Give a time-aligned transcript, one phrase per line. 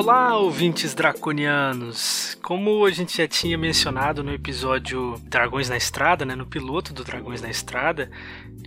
[0.00, 2.38] Olá, ouvintes draconianos!
[2.40, 7.02] Como a gente já tinha mencionado no episódio Dragões na Estrada, né, no piloto do
[7.02, 8.08] Dragões na Estrada,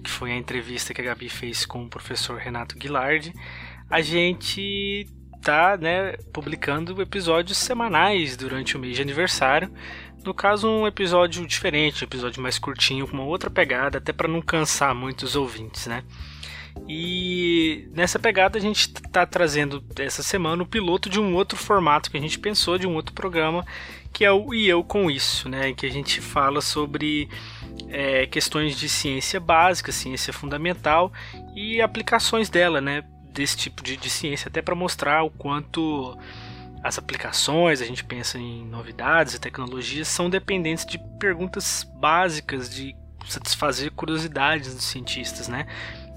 [0.03, 3.33] que foi a entrevista que a Gabi fez com o professor Renato Guilardi,
[3.89, 5.07] a gente
[5.41, 9.71] tá né, publicando episódios semanais durante o mês de aniversário.
[10.25, 14.27] No caso, um episódio diferente, um episódio mais curtinho, com uma outra pegada, até para
[14.27, 16.03] não cansar muito os ouvintes, né?
[16.87, 22.09] E nessa pegada a gente está trazendo essa semana o piloto de um outro formato
[22.09, 23.65] que a gente pensou, de um outro programa,
[24.13, 25.69] que é o E Eu Com Isso, né?
[25.69, 27.29] Em que a gente fala sobre
[27.89, 31.11] é, questões de ciência básica, ciência fundamental
[31.55, 33.03] e aplicações dela, né?
[33.31, 36.17] Desse tipo de, de ciência, até para mostrar o quanto
[36.83, 42.95] as aplicações, a gente pensa em novidades e tecnologias, são dependentes de perguntas básicas, de
[43.27, 45.67] satisfazer curiosidades dos cientistas, né?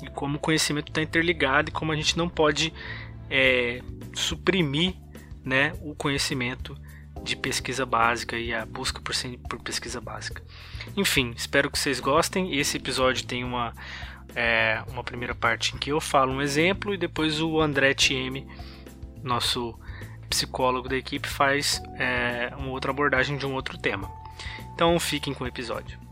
[0.02, 2.72] E como o conhecimento está interligado e como a gente não pode
[3.30, 3.80] é,
[4.14, 4.94] suprimir
[5.44, 6.76] né, o conhecimento
[7.22, 9.14] de pesquisa básica e a busca por,
[9.48, 10.42] por pesquisa básica.
[10.96, 12.56] Enfim, espero que vocês gostem.
[12.56, 13.72] Esse episódio tem uma,
[14.34, 18.46] é, uma primeira parte em que eu falo um exemplo e depois o André Thieme,
[19.22, 19.78] nosso
[20.28, 24.10] psicólogo da equipe, faz é, uma outra abordagem de um outro tema.
[24.74, 26.03] Então fiquem com o episódio.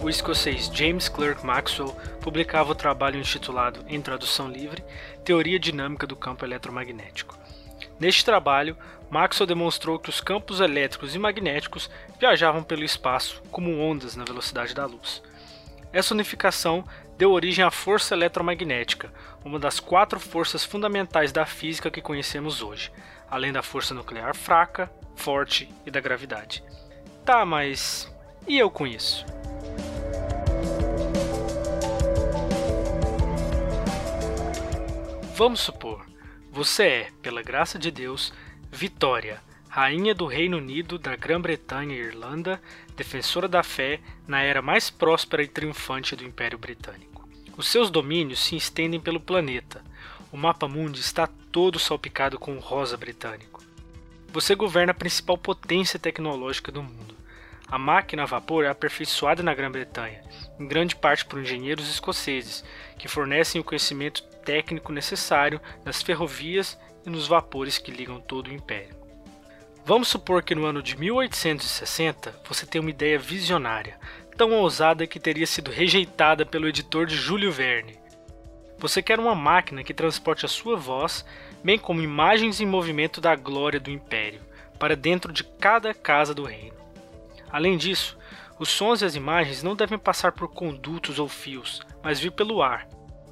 [0.00, 4.82] O escocês James Clerk Maxwell publicava o trabalho intitulado, em tradução livre,
[5.22, 7.38] Teoria Dinâmica do Campo Eletromagnético.
[8.00, 8.74] Neste trabalho,
[9.10, 14.74] Maxwell demonstrou que os campos elétricos e magnéticos viajavam pelo espaço como ondas na velocidade
[14.74, 15.22] da luz.
[15.92, 16.86] Essa unificação
[17.18, 19.12] deu origem à força eletromagnética,
[19.44, 22.90] uma das quatro forças fundamentais da física que conhecemos hoje,
[23.30, 26.64] além da força nuclear fraca, forte e da gravidade.
[27.26, 28.10] Tá, mas
[28.48, 29.24] e eu com isso?
[35.36, 36.04] Vamos supor,
[36.50, 38.32] você é, pela graça de Deus,
[38.72, 42.60] Vitória, rainha do Reino Unido, da Grã-Bretanha e Irlanda,
[42.96, 47.28] defensora da fé na era mais próspera e triunfante do Império Britânico.
[47.56, 49.84] Os seus domínios se estendem pelo planeta.
[50.32, 53.62] O mapa mundi está todo salpicado com rosa britânico.
[54.32, 57.14] Você governa a principal potência tecnológica do mundo.
[57.70, 60.22] A máquina a vapor é aperfeiçoada na Grã-Bretanha,
[60.58, 62.64] em grande parte por engenheiros escoceses,
[62.96, 68.54] que fornecem o conhecimento técnico necessário nas ferrovias e nos vapores que ligam todo o
[68.54, 68.96] império.
[69.84, 73.98] Vamos supor que no ano de 1860 você tem uma ideia visionária,
[74.34, 77.98] tão ousada que teria sido rejeitada pelo editor de Júlio Verne.
[78.78, 81.22] Você quer uma máquina que transporte a sua voz,
[81.62, 84.40] bem como imagens em movimento da glória do império,
[84.78, 86.77] para dentro de cada casa do reino.
[87.50, 88.16] Além disso,
[88.58, 92.62] os sons e as imagens não devem passar por condutos ou fios, mas vir pelo
[92.62, 92.86] ar,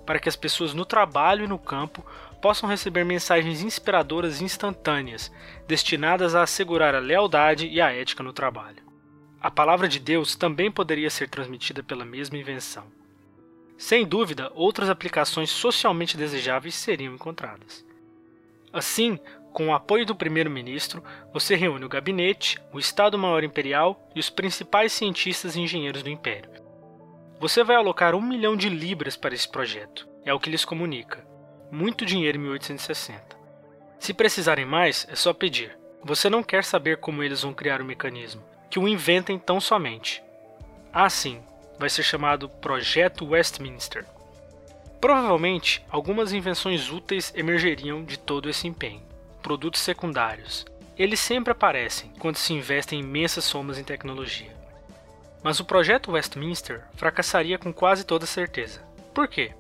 [0.07, 2.05] para que as pessoas no trabalho e no campo
[2.41, 5.33] possam receber mensagens inspiradoras instantâneas,
[5.67, 8.85] destinadas a assegurar a lealdade e a ética no trabalho.
[9.41, 12.85] A palavra de Deus também poderia ser transmitida pela mesma invenção.
[13.77, 17.85] Sem dúvida, outras aplicações socialmente desejáveis seriam encontradas.
[18.73, 19.19] Assim,
[19.57, 21.03] com o apoio do primeiro-ministro,
[21.33, 26.67] você reúne o gabinete, o Estado-Maior Imperial e os principais cientistas e engenheiros do Império
[27.39, 31.25] você vai alocar um milhão de libras para esse projeto, é o que lhes comunica.
[31.71, 33.37] Muito dinheiro em 1860.
[33.99, 35.77] Se precisarem mais, é só pedir.
[36.03, 40.23] Você não quer saber como eles vão criar o mecanismo, que o inventem tão somente.
[40.93, 41.43] Ah, sim,
[41.79, 44.07] vai ser chamado Projeto Westminster.
[45.01, 49.03] Provavelmente, algumas invenções úteis emergeriam de todo esse empenho.
[49.47, 50.67] Produtos secundários.
[50.99, 54.53] Eles sempre aparecem quando se investem imensas somas em tecnologia.
[55.41, 58.83] Mas o projeto Westminster fracassaria com quase toda certeza.
[59.15, 59.53] Por quê?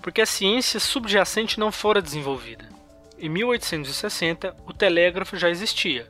[0.00, 2.68] Porque a ciência subjacente não fora desenvolvida.
[3.18, 6.06] Em 1860, o telégrafo já existia.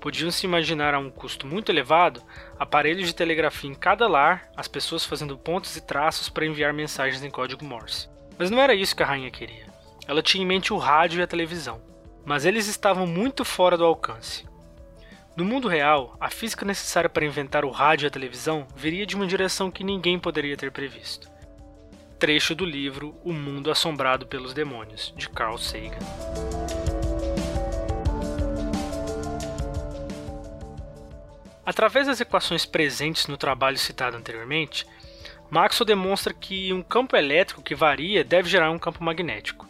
[0.00, 2.22] Podiam-se imaginar a um custo muito elevado
[2.60, 7.24] aparelhos de telegrafia em cada lar, as pessoas fazendo pontos e traços para enviar mensagens
[7.24, 8.08] em código Morse.
[8.38, 9.66] Mas não era isso que a rainha queria.
[10.06, 11.95] Ela tinha em mente o rádio e a televisão.
[12.26, 14.44] Mas eles estavam muito fora do alcance.
[15.36, 19.14] No mundo real, a física necessária para inventar o rádio e a televisão viria de
[19.14, 21.30] uma direção que ninguém poderia ter previsto.
[22.18, 25.98] Trecho do livro O Mundo Assombrado pelos Demônios, de Carl Sagan.
[31.64, 34.84] Através das equações presentes no trabalho citado anteriormente,
[35.48, 39.65] Maxwell demonstra que um campo elétrico que varia deve gerar um campo magnético.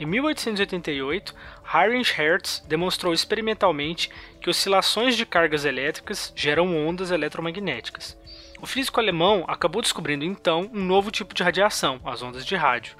[0.00, 1.34] Em 1888,
[1.74, 4.08] Heinrich Hertz demonstrou experimentalmente
[4.40, 8.16] que oscilações de cargas elétricas geram ondas eletromagnéticas.
[8.62, 12.96] O físico alemão acabou descobrindo então um novo tipo de radiação, as ondas de rádio.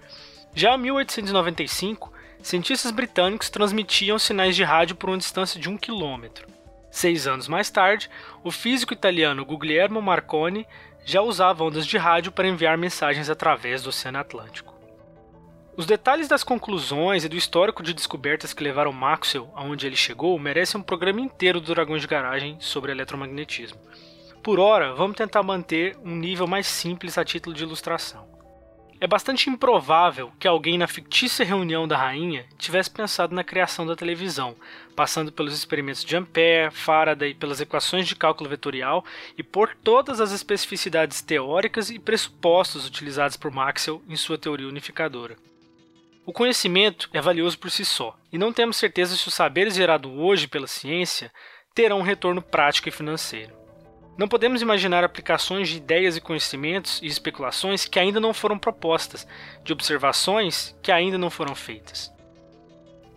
[0.54, 2.12] Já em 1895,
[2.42, 6.46] cientistas britânicos transmitiam sinais de rádio por uma distância de um quilômetro.
[6.90, 8.10] Seis anos mais tarde,
[8.44, 10.66] o físico italiano Guglielmo Marconi
[11.06, 14.79] já usava ondas de rádio para enviar mensagens através do Oceano Atlântico.
[15.76, 20.38] Os detalhes das conclusões e do histórico de descobertas que levaram Maxwell aonde ele chegou
[20.38, 23.78] merecem um programa inteiro do Dragões de Garagem sobre eletromagnetismo.
[24.42, 28.28] Por hora, vamos tentar manter um nível mais simples a título de ilustração.
[29.00, 33.96] É bastante improvável que alguém na fictícia reunião da rainha tivesse pensado na criação da
[33.96, 34.54] televisão,
[34.94, 39.02] passando pelos experimentos de Ampère, Faraday, pelas equações de cálculo vetorial
[39.38, 45.36] e por todas as especificidades teóricas e pressupostos utilizados por Maxwell em sua teoria unificadora.
[46.26, 50.10] O conhecimento é valioso por si só, e não temos certeza se os saberes gerados
[50.14, 51.32] hoje pela ciência
[51.74, 53.54] terão um retorno prático e financeiro.
[54.18, 59.26] Não podemos imaginar aplicações de ideias e conhecimentos e especulações que ainda não foram propostas,
[59.64, 62.12] de observações que ainda não foram feitas.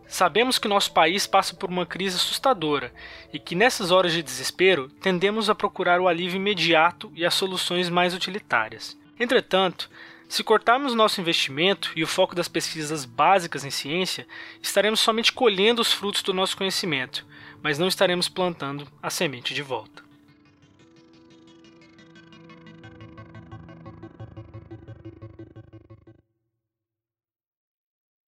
[0.07, 2.93] Sabemos que nosso país passa por uma crise assustadora
[3.33, 7.89] e que nessas horas de desespero tendemos a procurar o alívio imediato e as soluções
[7.89, 8.97] mais utilitárias.
[9.19, 9.89] Entretanto,
[10.27, 14.27] se cortarmos nosso investimento e o foco das pesquisas básicas em ciência,
[14.61, 17.25] estaremos somente colhendo os frutos do nosso conhecimento,
[17.61, 20.03] mas não estaremos plantando a semente de volta.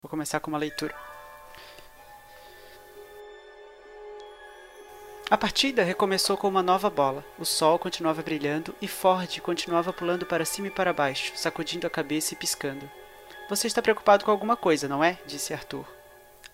[0.01, 1.04] Vou começar com uma leitura.
[5.27, 7.25] A partida recomeçou com uma nova bola.
[7.39, 11.89] O sol continuava brilhando e Ford continuava pulando para cima e para baixo, sacudindo a
[11.89, 12.87] cabeça e piscando.
[13.49, 15.17] Você está preocupado com alguma coisa, não é?
[15.25, 15.83] disse Arthur.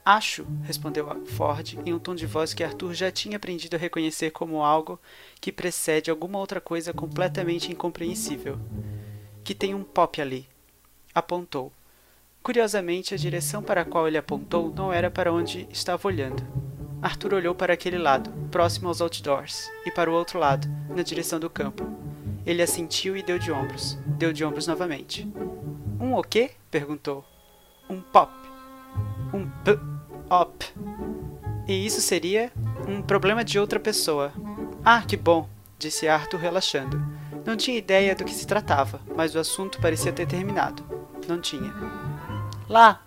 [0.06, 4.31] Acho, respondeu Ford em um tom de voz que Arthur já tinha aprendido a reconhecer
[4.31, 4.97] como algo
[5.41, 8.57] que precede alguma outra coisa completamente incompreensível.
[9.44, 10.47] Que tem um pop ali.
[11.13, 11.74] Apontou.
[12.41, 16.70] Curiosamente, a direção para a qual ele apontou não era para onde estava olhando.
[17.01, 21.39] Arthur olhou para aquele lado, próximo aos outdoors, e para o outro lado, na direção
[21.39, 21.83] do campo.
[22.45, 23.98] Ele assentiu e deu de ombros.
[24.06, 25.27] Deu de ombros novamente.
[26.00, 26.51] Um o quê?
[26.69, 27.25] perguntou.
[27.89, 28.31] Um pop.
[29.33, 29.80] Um p
[30.30, 30.65] op.
[31.68, 32.51] E isso seria
[32.88, 34.31] um problema de outra pessoa.
[34.83, 37.01] Ah, que bom, disse Arthur relaxando.
[37.45, 40.83] Não tinha ideia do que se tratava, mas o assunto parecia ter terminado.
[41.27, 41.74] Não tinha.
[42.69, 43.01] Lá,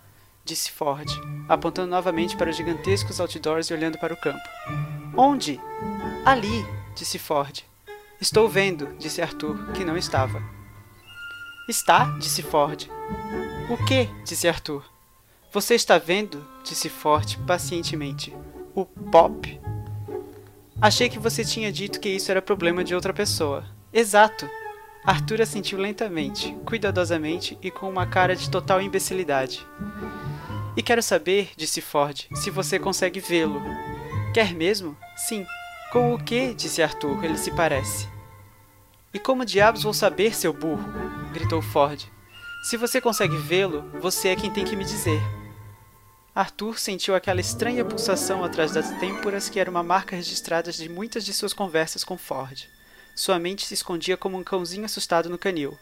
[0.45, 1.09] disse Ford,
[1.49, 4.47] apontando novamente para os gigantescos outdoors e olhando para o campo.
[5.17, 5.59] Onde?
[6.23, 6.65] Ali,
[6.95, 7.63] disse Ford.
[8.21, 10.41] Estou vendo, disse Arthur, que não estava.
[11.67, 12.87] Está, disse Ford.
[13.69, 14.07] O que?
[14.23, 14.85] disse Arthur.
[15.51, 16.45] Você está vendo?
[16.63, 18.35] disse Ford pacientemente.
[18.75, 19.59] O pop.
[20.79, 23.65] Achei que você tinha dito que isso era problema de outra pessoa.
[23.91, 24.47] Exato.
[25.03, 29.65] Arthur assentiu lentamente, cuidadosamente e com uma cara de total imbecilidade.
[30.77, 33.61] E quero saber, disse Ford, se você consegue vê-lo.
[34.33, 34.97] Quer mesmo?
[35.15, 35.45] Sim.
[35.91, 36.53] Com o que?
[36.53, 37.23] disse Arthur.
[37.23, 38.09] Ele se parece.
[39.13, 40.83] E como diabos vou saber, seu burro?
[41.31, 42.03] gritou Ford.
[42.63, 45.21] Se você consegue vê-lo, você é quem tem que me dizer.
[46.33, 51.23] Arthur sentiu aquela estranha pulsação atrás das têmporas que era uma marca registrada de muitas
[51.23, 52.67] de suas conversas com Ford.
[53.15, 55.77] Sua mente se escondia como um cãozinho assustado no canil.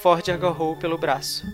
[0.00, 1.44] Ford agarrou-o pelo braço.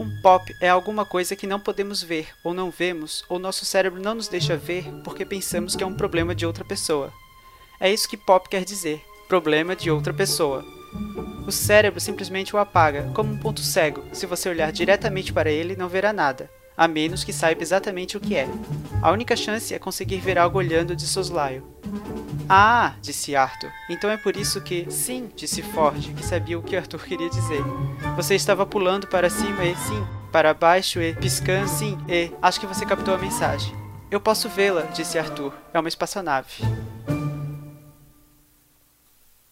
[0.00, 4.00] Um pop é alguma coisa que não podemos ver, ou não vemos, ou nosso cérebro
[4.00, 7.12] não nos deixa ver porque pensamos que é um problema de outra pessoa.
[7.78, 10.64] É isso que pop quer dizer: problema de outra pessoa.
[11.46, 14.02] O cérebro simplesmente o apaga, como um ponto cego.
[14.10, 18.20] Se você olhar diretamente para ele, não verá nada, a menos que saiba exatamente o
[18.20, 18.48] que é.
[19.02, 21.62] A única chance é conseguir ver algo olhando de soslaio.
[22.48, 23.70] Ah, disse Arthur.
[23.90, 24.90] Então é por isso que.
[24.90, 27.62] Sim, disse Ford, que sabia o que Arthur queria dizer.
[28.16, 32.32] Você estava pulando para cima e sim, para baixo e piscando sim e.
[32.40, 33.76] Acho que você captou a mensagem.
[34.10, 35.52] Eu posso vê-la, disse Arthur.
[35.74, 36.64] É uma espaçonave.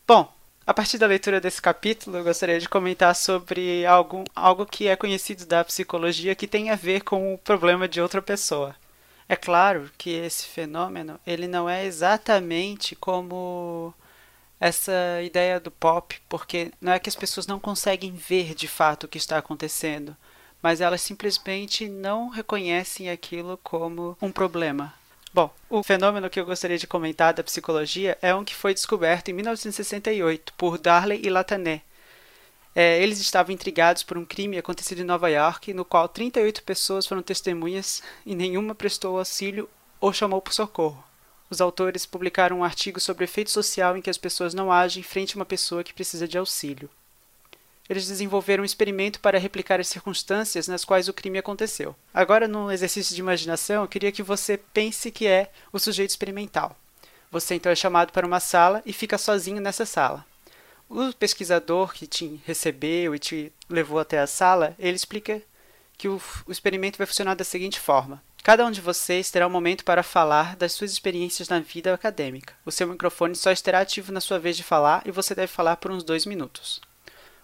[0.06, 0.32] Bom,
[0.68, 4.94] a partir da leitura desse capítulo, eu gostaria de comentar sobre algo, algo que é
[4.94, 8.76] conhecido da psicologia que tem a ver com o problema de outra pessoa.
[9.26, 13.94] É claro que esse fenômeno ele não é exatamente como
[14.60, 14.92] essa
[15.24, 19.08] ideia do pop, porque não é que as pessoas não conseguem ver de fato o
[19.08, 20.14] que está acontecendo,
[20.60, 24.97] mas elas simplesmente não reconhecem aquilo como um problema.
[25.32, 29.28] Bom, o fenômeno que eu gostaria de comentar da psicologia é um que foi descoberto
[29.28, 31.82] em 1968 por Darley e Latané.
[32.74, 37.06] É, eles estavam intrigados por um crime acontecido em Nova York, no qual 38 pessoas
[37.06, 39.68] foram testemunhas e nenhuma prestou auxílio
[40.00, 41.04] ou chamou por socorro.
[41.50, 45.02] Os autores publicaram um artigo sobre o efeito social em que as pessoas não agem
[45.02, 46.88] frente a uma pessoa que precisa de auxílio.
[47.88, 51.96] Eles desenvolveram um experimento para replicar as circunstâncias nas quais o crime aconteceu.
[52.12, 56.76] Agora, num exercício de imaginação, eu queria que você pense que é o sujeito experimental.
[57.30, 60.24] Você então é chamado para uma sala e fica sozinho nessa sala.
[60.88, 65.42] O pesquisador que te recebeu e te levou até a sala, ele explica
[65.98, 68.22] que o, o experimento vai funcionar da seguinte forma.
[68.42, 72.54] Cada um de vocês terá um momento para falar das suas experiências na vida acadêmica.
[72.64, 75.76] O seu microfone só estará ativo na sua vez de falar e você deve falar
[75.76, 76.80] por uns dois minutos.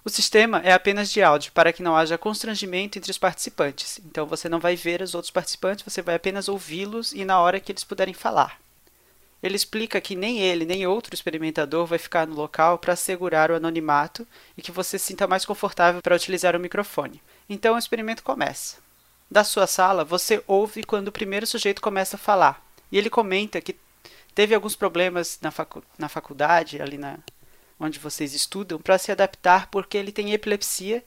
[0.05, 3.99] O sistema é apenas de áudio, para que não haja constrangimento entre os participantes.
[4.05, 7.59] Então você não vai ver os outros participantes, você vai apenas ouvi-los e na hora
[7.59, 8.61] que eles puderem falar.
[9.43, 13.55] Ele explica que nem ele nem outro experimentador vai ficar no local para assegurar o
[13.55, 14.27] anonimato
[14.59, 17.23] e que você se sinta mais confortável para utilizar o microfone.
[17.49, 18.77] Então o experimento começa.
[19.31, 22.63] Da sua sala, você ouve quando o primeiro sujeito começa a falar.
[22.93, 23.75] E ele comenta que
[24.35, 27.19] teve alguns problemas na, facu na faculdade, ali na,
[27.79, 31.05] onde vocês estudam, para se adaptar porque ele tem epilepsia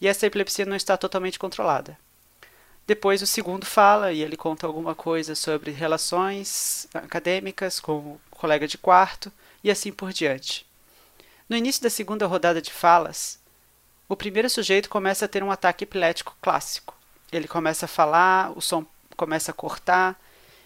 [0.00, 1.98] e essa epilepsia não está totalmente controlada.
[2.86, 8.66] Depois o segundo fala e ele conta alguma coisa sobre relações acadêmicas com o colega
[8.66, 9.30] de quarto
[9.62, 10.66] e assim por diante.
[11.48, 13.38] No início da segunda rodada de falas,
[14.08, 16.96] o primeiro sujeito começa a ter um ataque epilético clássico.
[17.30, 20.18] Ele começa a falar, o som começa a cortar,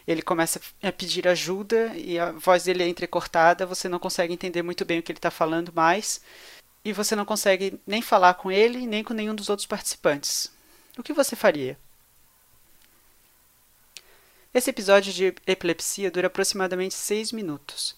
[0.06, 4.62] ele começa a pedir ajuda e a voz dele é entrecortada, você não consegue entender
[4.62, 6.20] muito bem o que ele está falando mais,
[6.84, 10.50] e você não consegue nem falar com ele nem com nenhum dos outros participantes.
[10.98, 11.78] O que você faria?
[14.52, 17.94] Esse episódio de epilepsia dura aproximadamente 6 minutos.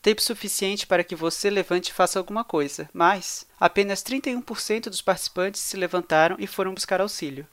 [0.00, 5.60] Tempo suficiente para que você levante e faça alguma coisa, mas apenas 31% dos participantes
[5.60, 7.46] se levantaram e foram buscar auxílio.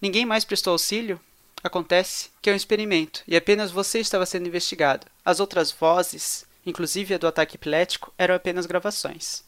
[0.00, 1.18] Ninguém mais prestou auxílio?
[1.64, 5.06] Acontece que é um experimento e apenas você estava sendo investigado.
[5.24, 9.42] As outras vozes, inclusive a do ataque epilético, eram apenas gravações.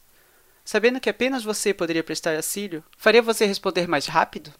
[0.65, 4.51] Sabendo que apenas você poderia prestar auxílio, faria você responder mais rápido?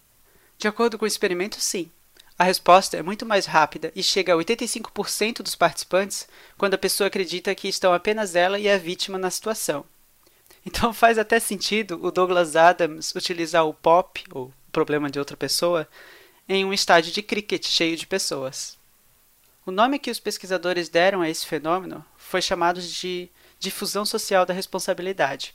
[0.55, 1.89] De acordo com o experimento, sim.
[2.37, 6.27] A resposta é muito mais rápida e chega a 85% dos participantes
[6.59, 9.83] quando a pessoa acredita que estão apenas ela e a vítima na situação.
[10.63, 15.87] Então faz até sentido o Douglas Adams utilizar o pop, ou problema de outra pessoa,
[16.47, 18.77] em um estádio de cricket cheio de pessoas.
[19.65, 24.53] O nome que os pesquisadores deram a esse fenômeno foi chamado de difusão social da
[24.53, 25.53] responsabilidade.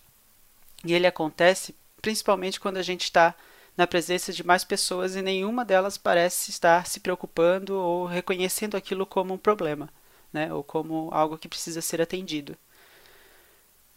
[0.85, 3.35] E ele acontece principalmente quando a gente está
[3.77, 9.07] na presença de mais pessoas e nenhuma delas parece estar se preocupando ou reconhecendo aquilo
[9.07, 9.89] como um problema,
[10.33, 10.53] né?
[10.53, 12.57] ou como algo que precisa ser atendido.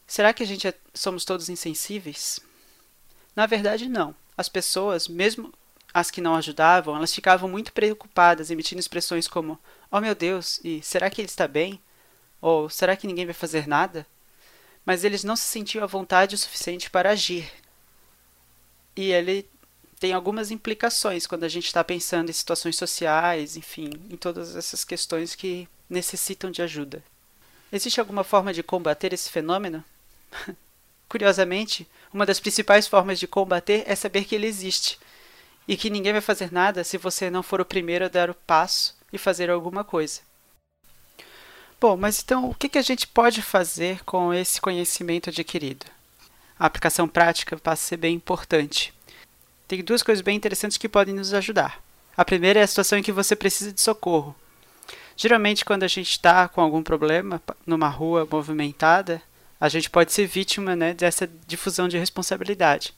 [0.08, 2.40] Será que a gente é, somos todos insensíveis?
[3.36, 4.16] Na verdade, não.
[4.38, 5.52] As pessoas, mesmo
[5.96, 9.58] as que não ajudavam, elas ficavam muito preocupadas, emitindo expressões como:
[9.90, 11.80] Oh meu Deus, e será que ele está bem?
[12.42, 14.06] Ou será que ninguém vai fazer nada?
[14.86, 17.50] Mas eles não se sentiam à vontade o suficiente para agir.
[18.94, 19.50] E ele
[19.98, 24.84] tem algumas implicações quando a gente está pensando em situações sociais, enfim, em todas essas
[24.84, 27.02] questões que necessitam de ajuda.
[27.72, 29.82] Existe alguma forma de combater esse fenômeno?
[31.08, 35.00] Curiosamente, uma das principais formas de combater é saber que ele existe
[35.68, 38.36] e que ninguém vai fazer nada se você não for o primeiro a dar o
[38.36, 40.22] passo e fazer alguma coisa.
[41.80, 45.86] Bom, mas então o que, a gente pode fazer com esse conhecimento adquirido?
[46.58, 48.94] A aplicação prática passa a ser bem importante.
[49.68, 51.84] Tem duas coisas bem interessantes que podem nos ajudar.
[52.16, 54.36] A primeira é a situação em que você precisa de socorro.
[55.18, 59.22] Geralmente, quando a gente está com algum problema numa rua movimentada,
[59.60, 62.94] a gente pode ser vítima né, dessa difusão de responsabilidade.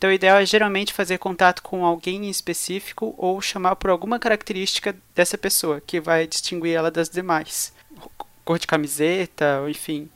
[0.00, 4.18] Então, o ideal é geralmente fazer contato com alguém em específico ou chamar por alguma
[4.18, 7.70] característica dessa pessoa que vai distinguir ela das demais.
[8.42, 10.08] Cor de camiseta, enfim,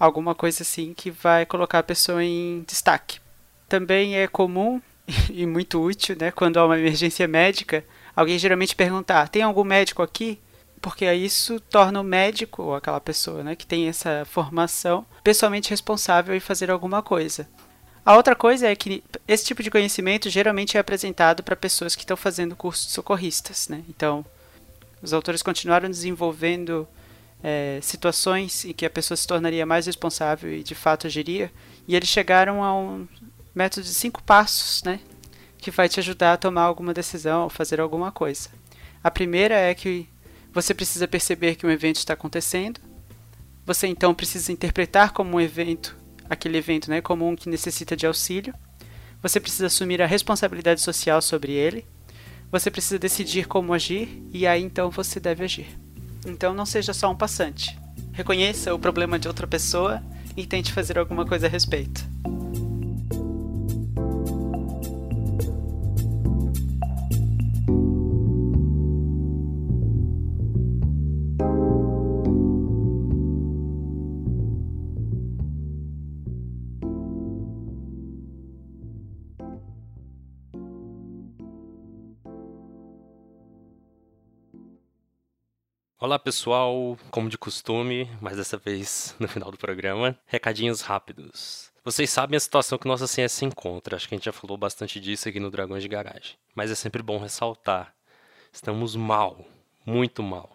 [0.00, 3.20] alguma coisa assim que vai colocar a pessoa em destaque.
[3.68, 4.82] Também é comum
[5.30, 7.84] e muito útil, né, quando há uma emergência médica,
[8.16, 10.40] alguém geralmente perguntar: tem algum médico aqui?
[10.82, 16.34] Porque isso torna o médico, ou aquela pessoa né, que tem essa formação, pessoalmente responsável
[16.34, 17.48] em fazer alguma coisa.
[18.04, 22.02] A outra coisa é que esse tipo de conhecimento geralmente é apresentado para pessoas que
[22.02, 23.82] estão fazendo cursos de socorristas, né?
[23.88, 24.24] Então,
[25.04, 26.88] Os autores continuaram desenvolvendo
[27.42, 31.52] é, situações em que a pessoa se tornaria mais responsável e de fato agiria,
[31.86, 33.06] e eles chegaram a um
[33.54, 34.98] método de cinco passos, né,
[35.58, 38.48] que vai te ajudar a tomar alguma decisão ou fazer alguma coisa.
[39.02, 40.08] A primeira é que
[40.54, 42.80] você precisa perceber que um evento está acontecendo.
[43.66, 45.94] Você então precisa interpretar como um evento,
[46.28, 48.54] aquele evento, né, como um que necessita de auxílio.
[49.22, 51.86] Você precisa assumir a responsabilidade social sobre ele.
[52.50, 55.66] Você precisa decidir como agir e aí então você deve agir.
[56.26, 57.78] Então não seja só um passante.
[58.12, 60.02] Reconheça o problema de outra pessoa
[60.36, 62.04] e tente fazer alguma coisa a respeito.
[86.04, 91.72] Olá pessoal, como de costume, mas dessa vez no final do programa, recadinhos rápidos.
[91.82, 94.58] Vocês sabem a situação que nossa ciência se encontra, acho que a gente já falou
[94.58, 97.94] bastante disso aqui no Dragões de Garagem, mas é sempre bom ressaltar:
[98.52, 99.46] estamos mal,
[99.86, 100.54] muito mal.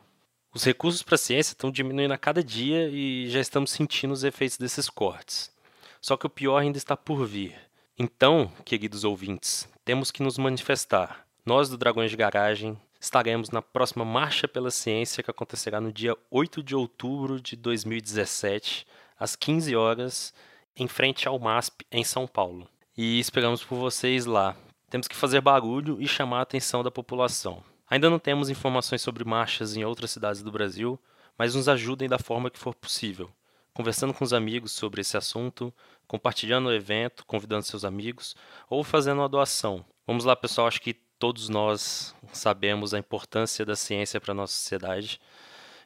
[0.53, 4.23] Os recursos para a ciência estão diminuindo a cada dia e já estamos sentindo os
[4.23, 5.51] efeitos desses cortes.
[5.99, 7.55] Só que o pior ainda está por vir.
[7.97, 11.25] Então, queridos ouvintes, temos que nos manifestar.
[11.43, 16.15] Nós do Dragões de Garagem estaremos na próxima Marcha pela Ciência, que acontecerá no dia
[16.29, 18.85] 8 de outubro de 2017,
[19.17, 20.33] às 15 horas,
[20.75, 22.67] em frente ao MASP, em São Paulo.
[22.97, 24.55] E esperamos por vocês lá.
[24.89, 27.63] Temos que fazer barulho e chamar a atenção da população.
[27.89, 30.99] Ainda não temos informações sobre marchas em outras cidades do Brasil,
[31.37, 33.31] mas nos ajudem da forma que for possível.
[33.73, 35.73] Conversando com os amigos sobre esse assunto,
[36.07, 38.35] compartilhando o evento, convidando seus amigos
[38.69, 39.85] ou fazendo uma doação.
[40.05, 44.53] Vamos lá, pessoal, acho que todos nós sabemos a importância da ciência para a nossa
[44.53, 45.19] sociedade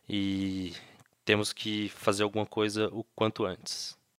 [0.07, 0.73] e
[1.25, 3.97] temos que fazer alguma coisa o quanto antes.